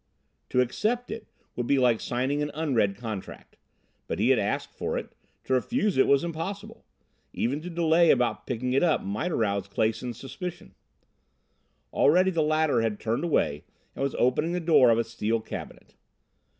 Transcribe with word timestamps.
To 0.49 0.61
accept 0.61 1.11
it 1.11 1.27
would 1.55 1.67
be 1.67 1.77
like 1.77 2.01
signing 2.01 2.41
an 2.41 2.49
unread 2.55 2.97
contract. 2.97 3.55
But 4.07 4.17
he 4.17 4.29
had 4.29 4.39
asked 4.39 4.73
for 4.73 4.97
it; 4.97 5.13
to 5.43 5.53
refuse 5.53 5.95
it 5.95 6.07
was 6.07 6.23
impossible. 6.23 6.87
Even 7.33 7.61
to 7.61 7.69
delay 7.69 8.09
about 8.09 8.47
picking 8.47 8.73
it 8.73 8.81
up 8.81 9.03
might 9.03 9.31
arouse 9.31 9.67
Clason's 9.67 10.19
suspicion. 10.19 10.73
Already 11.93 12.31
the 12.31 12.41
latter 12.41 12.81
had 12.81 12.99
turned 12.99 13.23
away 13.23 13.63
and 13.95 14.01
was 14.01 14.15
opening 14.15 14.53
the 14.53 14.59
door 14.59 14.89
of 14.89 14.97
a 14.97 15.03
steel 15.03 15.39
cabinet. 15.39 15.93